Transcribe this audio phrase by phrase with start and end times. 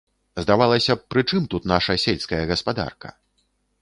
[0.43, 3.09] Здавалася б, прычым тут наша сельская гаспадарка.